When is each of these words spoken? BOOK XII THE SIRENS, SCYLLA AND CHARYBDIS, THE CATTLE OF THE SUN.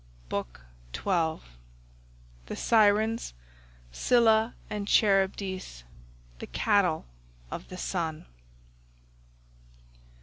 BOOK 0.29 0.61
XII 0.97 1.41
THE 2.47 2.55
SIRENS, 2.55 3.35
SCYLLA 3.91 4.55
AND 4.67 4.87
CHARYBDIS, 4.87 5.83
THE 6.39 6.47
CATTLE 6.47 7.05
OF 7.51 7.67
THE 7.69 7.77
SUN. 7.77 8.25